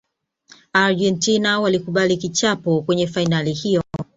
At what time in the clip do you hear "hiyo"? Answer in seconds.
3.53-3.83